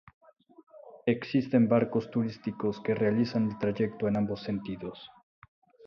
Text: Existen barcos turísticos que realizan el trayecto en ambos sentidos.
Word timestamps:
Existen 1.05 1.67
barcos 1.69 2.09
turísticos 2.09 2.79
que 2.81 2.95
realizan 2.95 3.51
el 3.51 3.59
trayecto 3.59 4.07
en 4.07 4.17
ambos 4.17 4.41
sentidos. 4.41 5.11